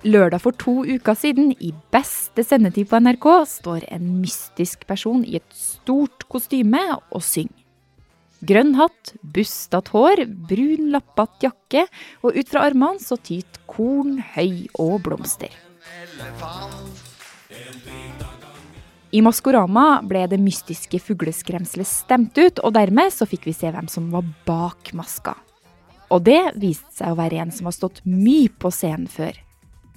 [0.00, 5.36] Lørdag for to uker siden, i beste sendetid på NRK, står en mystisk person i
[5.38, 7.54] et stort kostyme og synger.
[8.42, 11.84] Grønn hatt, bustete hår, brun lappete jakke,
[12.24, 15.52] og ut fra armene så tyter korn, høy og blomster.
[19.10, 23.90] I Maskorama ble det mystiske fugleskremselet stemt ut, og dermed så fikk vi se hvem
[23.90, 25.34] som var bak maska.
[26.10, 29.38] Og det viste seg å være en som har stått mye på scenen før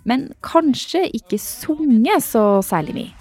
[0.04, 3.12] men kanskje ikke sunget så særlig mye.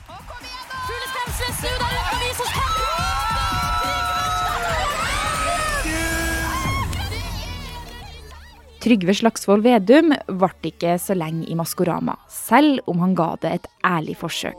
[8.82, 13.68] Trygve Slagsvold Vedum ble ikke så lenge i Maskorama, selv om han ga det et
[13.86, 14.58] ærlig forsøk.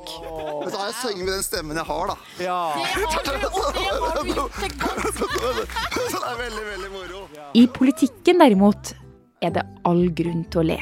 [0.62, 2.16] Men så har jeg sunget med den stemmen jeg har, da.
[2.40, 2.59] Ja.
[2.80, 3.44] Det har du,
[5.12, 7.27] Så det er veldig, veldig moro.
[7.54, 8.96] I politikken derimot
[9.44, 10.80] er det all grunn til å le.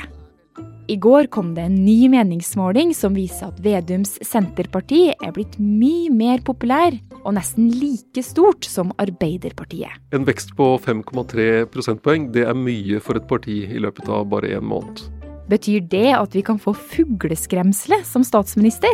[0.92, 6.10] I går kom det en ny meningsmåling som viser at Vedums Senterparti er blitt mye
[6.12, 9.94] mer populær og nesten like stort som Arbeiderpartiet.
[10.12, 14.52] En vekst på 5,3 prosentpoeng det er mye for et parti i løpet av bare
[14.58, 15.06] én måned.
[15.48, 18.92] Betyr det at vi kan få fugleskremselet som statsminister?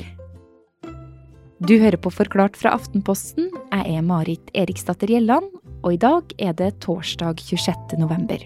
[1.66, 3.50] Du hører på Forklart fra Aftenposten.
[3.74, 5.50] Jeg er Marit Eriksdatter Gjelland,
[5.82, 7.98] og i dag er det torsdag 26.
[7.98, 8.46] november.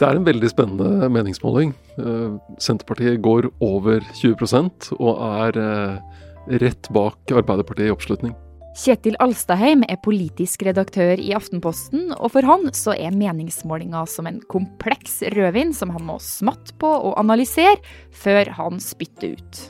[0.00, 1.74] Det er en veldig spennende meningsmåling.
[2.00, 6.22] Eh, Senterpartiet går over 20 og er eh,
[6.62, 8.32] rett bak Arbeiderpartiet i oppslutning.
[8.80, 14.38] Kjetil Alstadheim er politisk redaktør i Aftenposten, og for han så er meningsmålinga som en
[14.48, 17.76] kompleks rødvin som han må smatte på og analysere
[18.22, 19.62] før han spytter ut.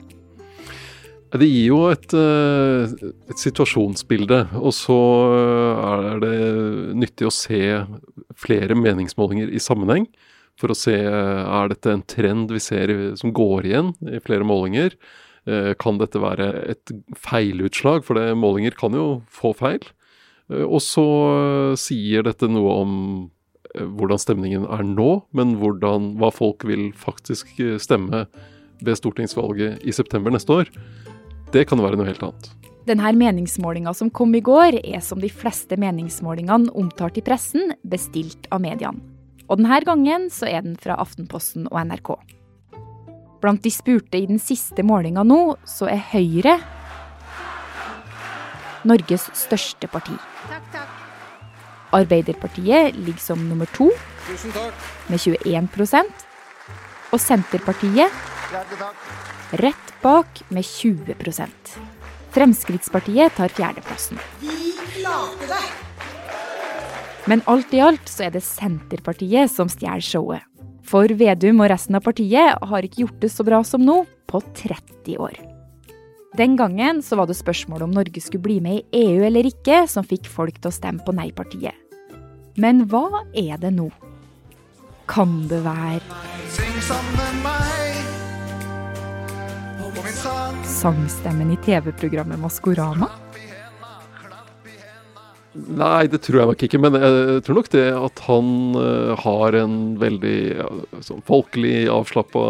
[1.31, 2.91] Det gir jo et, eh,
[3.31, 4.98] et, situasjonsbilde, og så
[5.31, 6.39] eh, er det
[6.98, 7.61] nyttig å se
[8.34, 10.08] flere meningsmålinger i sammenheng.
[10.58, 14.96] For å se er dette en trend vi ser som går igjen i flere målinger.
[15.46, 19.86] Eh, kan dette være et feilutslag, for det, målinger kan jo få feil.
[20.51, 21.07] Og så
[21.79, 22.95] sier dette noe om
[23.79, 28.24] hvordan stemningen er nå, men hvordan, hva folk vil faktisk stemme
[28.83, 30.74] ved stortingsvalget i september neste år.
[31.50, 32.50] Det kan være noe helt annet.
[32.86, 38.48] Denne meningsmålinga som kom i går, er som de fleste meningsmålingene omtalt i pressen, bestilt
[38.50, 39.02] av mediene.
[39.50, 42.14] Og denne gangen så er den fra Aftenposten og NRK.
[43.42, 46.58] Blant de spurte i den siste målinga nå, så er Høyre
[48.86, 50.14] Norges største parti.
[50.48, 50.96] Takk, takk.
[51.92, 53.90] Arbeiderpartiet ligger som nummer to
[55.11, 56.27] med 21%
[57.11, 58.14] og Senterpartiet
[59.58, 61.78] rett bak med 20%
[62.30, 64.18] Fremskrittspartiet tar fjerdeplassen.
[64.40, 65.62] Vi klarte det!
[67.27, 70.46] Men alt i alt så er det Senterpartiet som stjeler showet.
[70.86, 74.40] For Vedum og resten av partiet har ikke gjort det så bra som nå på
[74.62, 75.36] 30 år.
[76.38, 79.82] Den gangen så var det spørsmålet om Norge skulle bli med i EU eller ikke,
[79.90, 81.74] som fikk folk til å stemme på nei-partiet.
[82.58, 83.90] Men hva er det nå?
[85.11, 86.02] Kan det være
[86.55, 87.70] Syng sammen med meg
[90.64, 93.08] Sangstemmen i TV-programmet Maskorama?
[95.52, 96.80] Nei, det tror jeg nok ikke.
[96.83, 100.68] Men jeg tror nok det at han uh, har en veldig ja,
[101.02, 102.45] sånn folkelig, avslappa,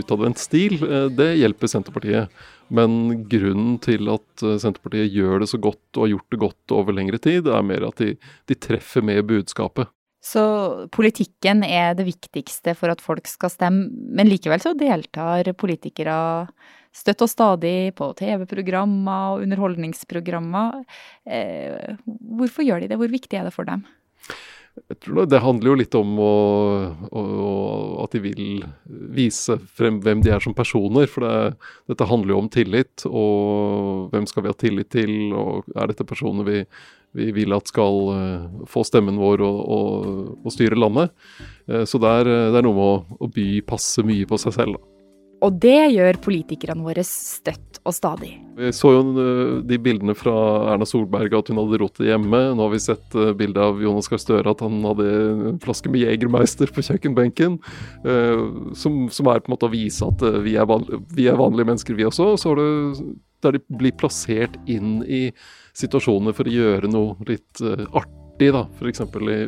[0.00, 2.44] utadvendt stil, uh, det hjelper Senterpartiet.
[2.74, 6.96] Men grunnen til at Senterpartiet gjør det så godt og har gjort det godt over
[6.96, 8.14] lengre tid, er mer at de,
[8.48, 9.88] de treffer med budskapet.
[10.24, 10.42] Så
[10.94, 16.16] politikken er det viktigste for at folk skal stemme, men likevel så deltar politikere
[16.94, 20.80] støtt og stadig på TV-programmer og underholdningsprogrammer.
[21.26, 21.98] Eh,
[22.38, 22.98] hvorfor gjør de det?
[23.00, 23.84] Hvor viktig er det for dem?
[24.74, 26.32] Jeg tror Det handler jo litt om å,
[27.14, 27.22] å,
[28.02, 28.64] at de vil
[29.14, 31.06] vise frem hvem de er som personer.
[31.10, 31.60] For det,
[31.92, 35.14] dette handler jo om tillit, og hvem skal vi ha tillit til?
[35.30, 36.64] Og er dette personer vi,
[37.14, 41.14] vi vil at skal uh, få stemmen vår og, og, og styre landet?
[41.70, 44.58] Uh, så det er, det er, noe med å, å by passe mye på seg
[44.58, 44.80] selv.
[44.80, 44.90] da.
[45.44, 48.30] Og det gjør politikerne våre støtt og stadig.
[48.56, 50.34] Vi så jo eh, de bildene fra
[50.72, 52.40] Erna Solberg at hun hadde rotet hjemme.
[52.56, 55.08] Nå har vi sett bildet bilde av Jonas Gahr Støre at han hadde
[55.50, 57.58] en flaske med Jegermeister på kjøkkenbenken.
[58.08, 58.46] Eh,
[58.80, 61.70] som, som, er på en måte å vise at vi er, vanlige, vi er vanlige
[61.72, 62.30] mennesker, vi også.
[62.40, 62.68] Så det,
[63.44, 65.26] der de blir plassert inn i
[65.76, 67.60] situasjoner for å gjøre noe litt
[67.92, 68.64] artig, da.
[68.80, 69.04] F.eks.
[69.04, 69.38] i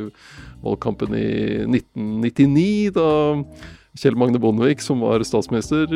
[0.67, 1.27] valgkampen i
[1.65, 2.93] 1999.
[2.99, 3.09] da
[3.96, 5.88] Kjell Magne Bondevik, som var statsminister,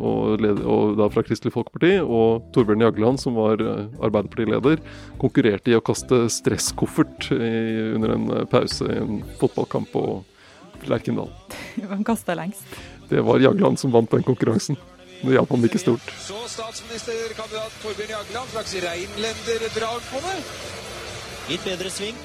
[0.00, 4.80] og, leder, og da fra Kristelig Folkeparti, og Torbjørn Jagland, som var Arbeiderpartileder,
[5.20, 7.50] konkurrerte i å kaste stresskoffert i,
[7.96, 10.04] under en pause i en fotballkamp på
[10.88, 11.28] Lerkendal.
[11.90, 12.64] Hvem kasta lengst?
[13.10, 14.78] Det var Jagland som vant den konkurransen.
[15.22, 16.08] Det hjalp han ikke stort.
[16.20, 20.38] Så statsministerkandidat Torbjørn Jagland, slags reinlenderdrag på det.
[21.52, 22.18] Litt bedre sving.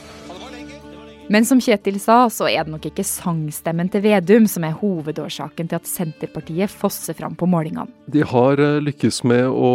[1.31, 5.69] Men som Kjetil sa, så er det nok ikke sangstemmen til Vedum som er hovedårsaken
[5.71, 7.87] til at Senterpartiet fosser fram på målingene.
[8.11, 9.71] De har eh, lykkes med å,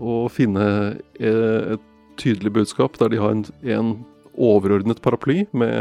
[0.00, 0.64] å finne
[1.20, 1.84] eh, et
[2.16, 3.92] tydelig budskap der de har en, en
[4.32, 5.76] overordnet paraply med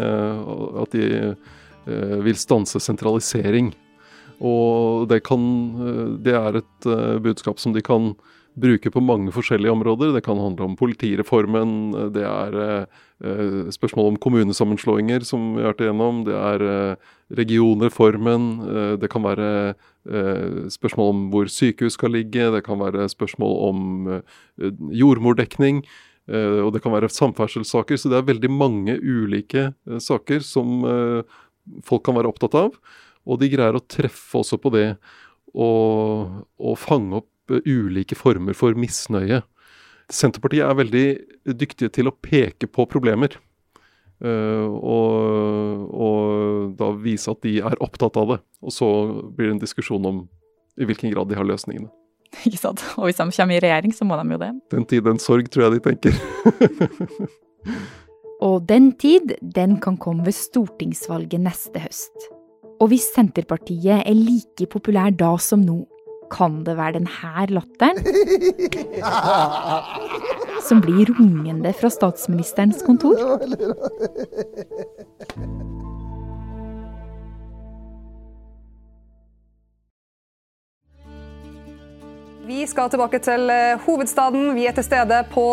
[0.83, 3.71] at de eh, vil stanse sentralisering
[4.43, 5.45] og det, kan,
[5.87, 6.89] eh, det er et
[7.23, 8.11] budskap som de kan
[8.55, 10.13] bruke på mange forskjellige områder.
[10.15, 15.85] Det kan handle om politireformen, det er eh, spørsmål om kommunesammenslåinger, som vi har vært
[15.85, 16.23] igjennom.
[16.27, 18.49] Det er eh, regionreformen.
[19.01, 19.75] det kan være
[20.69, 22.51] spørsmål om hvor sykehus skal ligge.
[22.53, 23.79] Det kan være spørsmål om
[24.93, 25.81] jordmordekning.
[26.27, 27.97] og det kan være samferdselssaker.
[27.97, 30.85] Så det er veldig mange ulike saker som
[31.83, 32.77] folk kan være opptatt av.
[33.25, 34.87] Og de greier å treffe også på det
[35.55, 39.41] og, og fange opp eh, ulike former for misnøye.
[40.13, 41.05] Senterpartiet er veldig
[41.57, 43.39] dyktige til å peke på problemer.
[44.23, 48.39] Uh, og, og, da vise at de er opptatt av det.
[48.63, 48.87] Og så
[49.35, 50.21] blir det en diskusjon om
[50.79, 51.89] i hvilken grad de har løsningene.
[52.43, 52.83] Ikke sant.
[52.99, 54.51] Og hvis de kommer i regjering, så må de jo det.
[54.73, 56.15] Den tid, den sorg, tror jeg de tenker.
[58.47, 62.29] og den tid, den kan komme ved stortingsvalget neste høst.
[62.83, 65.79] Og hvis Senterpartiet er like populær da som nå,
[66.33, 67.97] kan det være denne latteren
[70.65, 73.15] som blir rungende fra statsministerens kontor?
[82.45, 84.51] Vi skal tilbake til eh, hovedstaden.
[84.53, 85.45] Vi er til stede på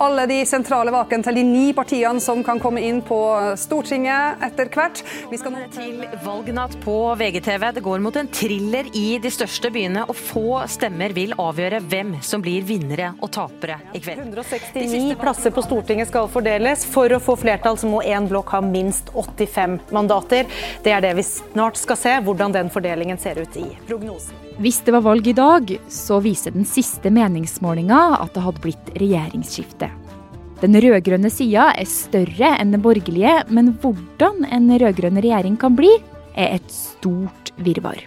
[0.00, 3.18] alle de sentrale vakene til de ni partiene som kan komme inn på
[3.60, 5.02] Stortinget etter hvert.
[5.28, 7.68] Vi skal nå til valgnatt på VGTV.
[7.76, 12.16] Det går mot en thriller i de største byene, og få stemmer vil avgjøre hvem
[12.24, 14.24] som blir vinnere og tapere i kveld.
[14.24, 16.88] 169 plasser på Stortinget skal fordeles.
[16.88, 20.48] For å få flertall så må én blokk ha minst 85 mandater.
[20.80, 24.47] Det er det vi snart skal se, hvordan den fordelingen ser ut i prognosen.
[24.58, 28.88] Hvis det var valg i dag, så viser den siste meningsmålinga at det hadde blitt
[28.98, 29.86] regjeringsskifte.
[30.58, 35.92] Den rød-grønne sida er større enn den borgerlige, men hvordan en rød-grønn regjering kan bli,
[36.34, 38.02] er et stort virvar.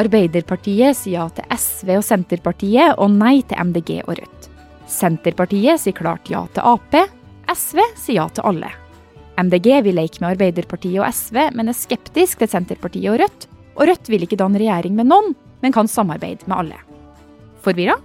[0.00, 4.50] Arbeiderpartiet sier ja til SV og Senterpartiet, og nei til MDG og Rødt.
[4.88, 6.96] Senterpartiet sier klart ja til Ap.
[7.52, 8.72] SV sier ja til alle.
[9.36, 13.88] MDG vil leke med Arbeiderpartiet og SV, men er skeptisk til Senterpartiet og Rødt og
[13.88, 15.32] Rødt vil ikke danne regjering med noen,
[15.62, 16.78] men kan samarbeide med alle.
[17.62, 17.96] Forvirra?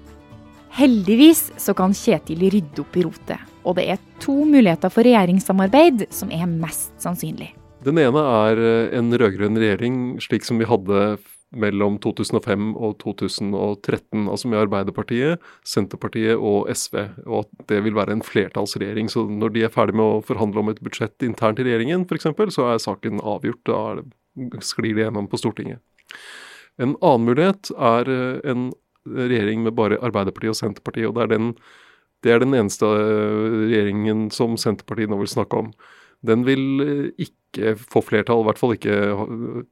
[0.77, 6.05] Heldigvis så kan Kjetil rydde opp i rotet, og det er to muligheter for regjeringssamarbeid
[6.13, 7.53] som er mest sannsynlig.
[7.85, 11.17] Den ene er eh, en rød-grønn regjering slik som vi hadde
[11.55, 18.17] mellom 2005 og 2013, altså med Arbeiderpartiet, Senterpartiet og SV, og at det vil være
[18.17, 19.07] en flertallsregjering.
[19.11, 22.27] Så når de er ferdig med å forhandle om et budsjett internt i regjeringen f.eks.,
[22.55, 23.63] så er saken avgjort.
[23.69, 25.79] Da sklir det gjennom på Stortinget.
[26.81, 28.69] En annen mulighet er eh, en
[29.07, 31.09] regjering med bare Arbeiderpartiet og Senterpartiet.
[31.09, 31.53] og Det er den,
[32.25, 35.71] det er den eneste eh, regjeringen som Senterpartiet nå vil snakke om.
[36.25, 38.97] Den vil eh, ikke få flertall, i hvert fall ikke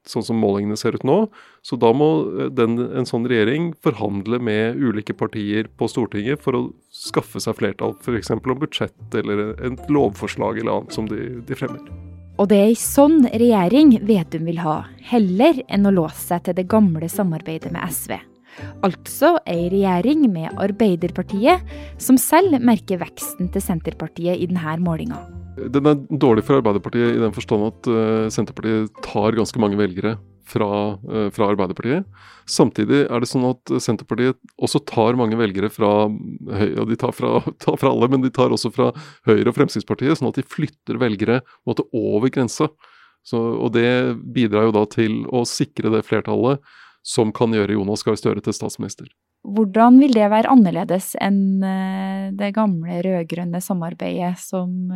[0.08, 1.18] sånn som målingene ser ut nå.
[1.62, 2.08] Så da må
[2.50, 7.94] den, en sånn regjering forhandle med ulike partier på Stortinget for å skaffe seg flertall,
[8.02, 8.34] f.eks.
[8.34, 12.05] om budsjett eller et lovforslag eller annet som de, de fremmer.
[12.36, 16.56] Og det er ei sånn regjering Vedum vil ha, heller enn å låse seg til
[16.58, 18.12] det gamle samarbeidet med SV.
[18.84, 21.64] Altså ei regjering med Arbeiderpartiet,
[22.00, 25.22] som selv merker veksten til Senterpartiet i denne målinga.
[25.56, 30.18] Den er dårlig for Arbeiderpartiet i den forstand at uh, Senterpartiet tar ganske mange velgere
[30.46, 32.06] fra, uh, fra, Arbeiderpartiet.
[32.48, 37.14] Samtidig er det sånn at Senterpartiet også tar mange velgere fra Høyre, og de tar
[37.16, 38.92] fra, tar fra, alle, men de tar også fra
[39.28, 42.70] Høyre og Fremskrittspartiet, sånn at de flytter velgere måte, over grensa.
[43.34, 46.62] Og det bidrar jo da til å sikre det flertallet
[47.06, 49.08] som kan gjøre Jonas Gahr Støre til statsminister.
[49.46, 54.94] Hvordan vil det være annerledes enn uh, det gamle rød-grønne samarbeidet som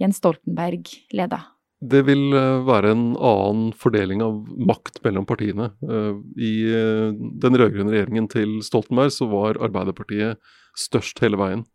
[0.00, 1.46] Jens Stoltenberg leda?
[1.78, 5.70] Det vil eh, være en annen fordeling av makt mellom partiene.
[5.86, 10.42] Eh, I eh, den rød-grønne regjeringen til Stoltenberg så var Arbeiderpartiet
[10.78, 11.66] størst hele veien.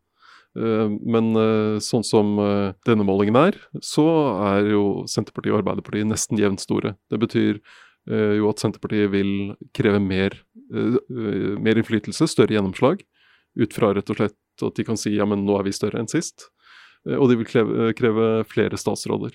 [0.53, 1.31] Men
[1.81, 2.35] sånn som
[2.85, 4.03] denne målingen er, så
[4.51, 6.91] er jo Senterpartiet og Arbeiderpartiet nesten jevnt store.
[7.09, 7.57] Det betyr
[8.37, 9.31] jo at Senterpartiet vil
[9.73, 10.35] kreve mer,
[10.69, 13.01] mer innflytelse, større gjennomslag.
[13.57, 16.03] Ut fra rett og slett at de kan si ja, men nå er vi større
[16.03, 16.51] enn sist.
[17.09, 19.33] Og de vil kreve, kreve flere statsråder.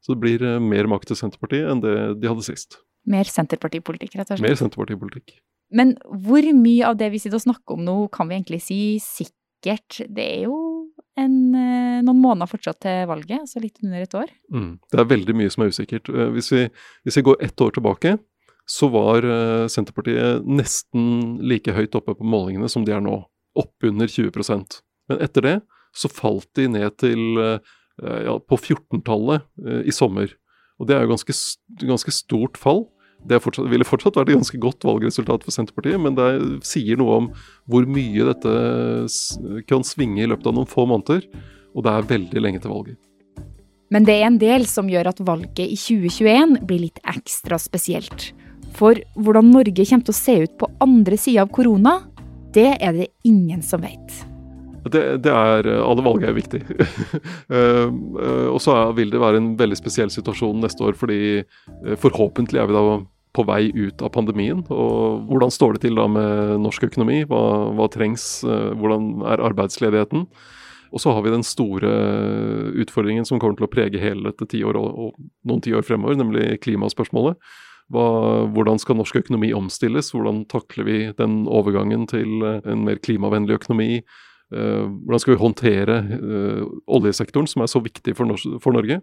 [0.00, 2.80] Så det blir eh, mer makt til Senterpartiet enn det de hadde sist.
[3.10, 4.46] Mer Senterpartipolitikk, rett og slett.
[4.48, 5.36] Mer Senterpartipolitikk.
[5.76, 8.80] Men hvor mye av det vi sitter og snakker om nå, kan vi egentlig si
[9.04, 10.00] sikkert?
[10.08, 10.56] Det er jo
[11.20, 14.32] en, eh, noen måneder fortsatt til valget, altså litt under et år.
[14.52, 14.72] Mm.
[14.90, 16.08] Det er veldig mye som er usikkert.
[16.08, 16.68] Eh, Hvis vi,
[17.04, 18.18] hvis vi går ett år tilbake,
[18.70, 19.24] så var
[19.66, 23.16] Senterpartiet nesten like høyt oppe på målingene som de er nå.
[23.58, 24.76] Oppunder 20%
[25.08, 27.58] Men etter det så falt de ned til
[28.02, 30.32] ja, på 14-tallet eh, i sommer.
[30.80, 31.36] Og det er jo ganske,
[31.84, 32.86] ganske stort fall.
[33.28, 36.96] Det fortsatt, ville fortsatt vært et ganske godt valgresultat for Senterpartiet, men det er- sier
[36.96, 37.26] noe om
[37.68, 41.26] hvor mye dette kan svinge i løpet av noen få måneder.
[41.76, 42.96] Og det er veldig lenge til valget.
[43.90, 48.32] Men det er en del som gjør at valget i 2021 blir litt ekstra spesielt.
[48.72, 51.98] For hvordan Norge kommer til å se ut på andre sida av korona,
[52.54, 54.29] det er det ingen som vet.
[54.88, 56.64] Det, det er, Alle valg er viktig.
[57.50, 61.96] Eh, eh, og så vil det være en veldig spesiell situasjon neste år, fordi eh,
[61.98, 62.82] forhåpentlig er vi da
[63.34, 64.62] på vei ut av pandemien.
[64.70, 67.24] Og hvordan står det til da med norsk økonomi?
[67.30, 67.42] Hva,
[67.74, 68.44] hva trengs?
[68.46, 70.28] Eh, Hvordan er arbeidsledigheten?
[70.90, 71.90] Og så har vi den store
[72.82, 76.58] utfordringen som kommer til å prege hele dette tiåret og, og noen tiår fremover, nemlig
[76.64, 77.38] klimaspørsmålet.
[77.90, 78.06] Hva,
[78.54, 80.12] hvordan skal norsk økonomi omstilles?
[80.14, 84.02] Hvordan takler vi den overgangen til eh, en mer klimavennlig økonomi?
[84.50, 88.98] Eh, hvordan skal vi håndtere eh, oljesektoren, som er så viktig for, Nor for Norge?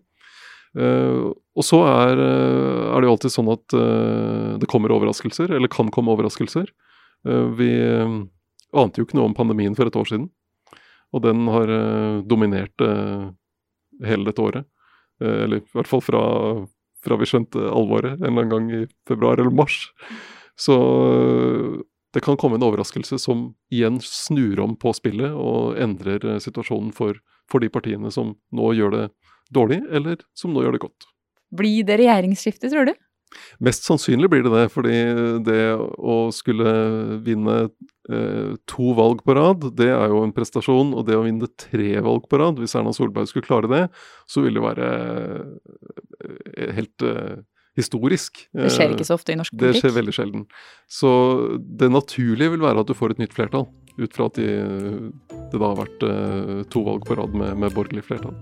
[0.77, 3.77] Eh, og så er, er det jo alltid sånn at
[4.61, 6.69] det kommer overraskelser, eller kan komme overraskelser.
[7.57, 7.69] Vi
[8.77, 10.27] ante jo ikke noe om pandemien for et år siden,
[11.15, 11.71] og den har
[12.29, 12.83] dominert
[14.05, 14.67] hele dette året.
[15.17, 16.21] Eller i hvert fall fra,
[17.01, 19.79] fra vi skjønte alvoret en eller annen gang i februar eller mars.
[20.61, 20.77] Så
[22.15, 26.93] det kan komme en overraskelse som igjen snur om på spillet og endrer eh, situasjonen
[26.95, 27.19] for,
[27.51, 29.03] for de partiene som nå gjør det
[29.53, 31.11] dårlig, eller som nå gjør det godt.
[31.57, 32.95] Blir det regjeringsskifte, tror du?
[33.63, 34.95] Mest sannsynlig blir det det, fordi
[35.43, 36.71] det å skulle
[37.25, 40.93] vinne eh, to valg på rad, det er jo en prestasjon.
[40.95, 43.83] Og det å vinne tre valg på rad, hvis Erna Solberg skulle klare det,
[44.31, 44.89] så ville det være
[46.23, 47.35] eh, helt eh,
[47.77, 48.47] historisk.
[48.53, 49.73] Det skjer ikke Eh, så ofte i norsk politikk?
[49.73, 50.47] Det skjer veldig sjelden.
[50.89, 51.11] Så
[51.57, 53.67] det naturlige vil være at du får et nytt flertall.
[53.97, 54.47] Ut fra at de,
[55.51, 58.35] det da har vært eh, to valg på rad med, med borgerlig flertall.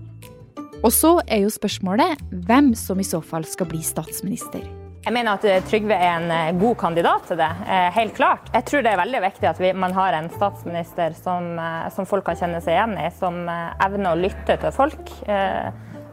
[0.84, 4.66] Og så er jo spørsmålet hvem som i så fall skal bli statsminister.
[5.06, 7.48] Jeg mener at eh, Trygve er en god kandidat til det,
[7.96, 8.50] helt klart.
[8.52, 11.56] Jeg tror det er veldig viktig at vi, man har en statsminister som,
[11.94, 15.12] som folk kan kjenne seg igjen i, som evner å lytte til folk,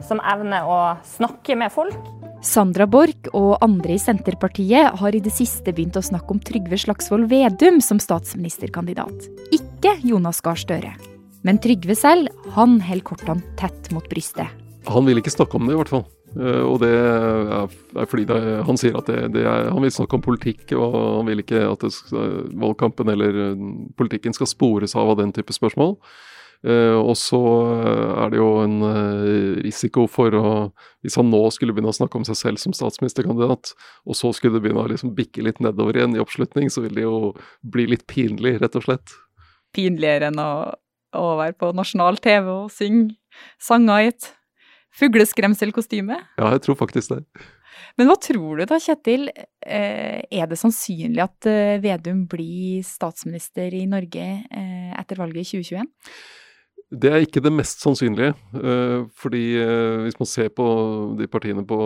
[0.03, 0.83] som evner å
[1.17, 2.22] snakke med folk.
[2.43, 6.75] Sandra Borch og andre i Senterpartiet har i det siste begynt å snakke om Trygve
[6.81, 10.91] Slagsvold Vedum som statsministerkandidat, ikke Jonas Gahr Støre.
[11.47, 14.51] Men Trygve selv, han holder kortene tett mot brystet.
[14.91, 16.03] Han vil ikke snakke om det, i hvert fall.
[16.35, 20.19] Eh, og det er fordi det, han sier at det, det er, han vil snakke
[20.19, 21.93] om politikk, og han vil ikke at det
[22.59, 25.95] valgkampen eller eh, politikken skal spores av av den type spørsmål.
[26.63, 27.39] Eh, og så
[28.23, 30.51] er det jo en eh, risiko for å
[31.03, 33.73] Hvis han nå skulle begynne å snakke om seg selv som statsministerkandidat,
[34.07, 36.95] og så skulle det begynne å liksom bikke litt nedover igjen i oppslutning, så vil
[36.95, 39.17] det jo bli litt pinlig, rett og slett.
[39.75, 40.53] Pinligere enn å,
[41.19, 43.17] å være på nasjonal TV og synge
[43.59, 44.29] sanger i et
[44.95, 46.21] fugleskremselkostyme.
[46.39, 47.25] Ja, jeg tror faktisk det.
[47.97, 49.27] Men hva tror du da, Kjetil?
[49.33, 55.61] Eh, Er det sannsynlig at eh, Vedum blir statsminister i Norge eh, etter valget i
[55.65, 55.91] 2021?
[56.93, 58.35] Det er ikke det mest sannsynlige.
[58.53, 60.65] eh, fordi eh, hvis man ser på
[61.17, 61.79] de partiene på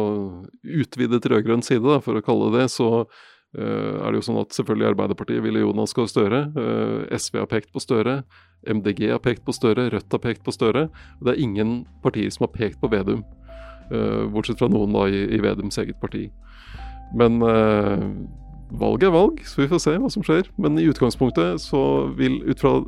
[0.64, 3.06] utvidet rød-grønn side, for å kalle det det, så
[3.58, 6.42] eh, er det jo sånn at selvfølgelig Arbeiderpartiet ville Jonas Gahr Støre.
[7.16, 8.24] SV har pekt på Støre.
[8.68, 9.88] MDG har pekt på Støre.
[9.94, 10.90] Rødt har pekt på Støre.
[11.24, 13.24] Det er ingen partier som har pekt på Vedum.
[14.34, 16.26] bortsett fra noen da i, Vedums eget parti.
[17.16, 17.40] Men
[18.76, 20.50] valg er valg, så vi får se hva som skjer.
[20.60, 22.82] Men i utgangspunktet så vil ut fra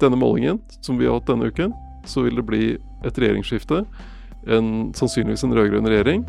[0.00, 1.72] denne målingen som vi har hatt denne uken,
[2.06, 2.64] så vil det bli
[3.04, 3.84] et regjeringsskifte.
[4.46, 6.26] En, sannsynligvis en rød-grønn regjering,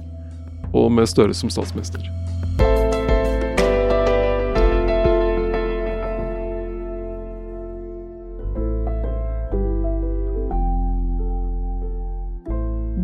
[0.74, 2.02] og med Støre som statsminister.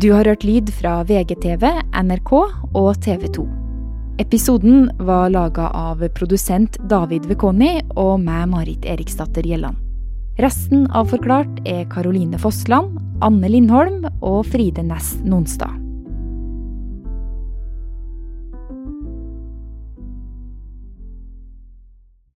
[0.04, 1.62] Du har hørt lyd fra VGTV,
[2.02, 2.32] NRK
[2.76, 3.44] og TV 2.
[4.20, 9.83] Episoden var laga av produsent David Vekoni og meg, Marit Eriksdatter Gjelland.
[10.34, 15.83] Resten av Forklart er Karoline Fossland, Anne Lindholm og Fride Næss Nonstad.